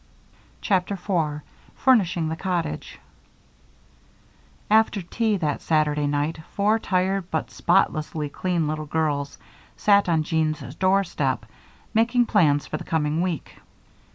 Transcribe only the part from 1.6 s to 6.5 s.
Furnishing the Cottage After tea that Saturday night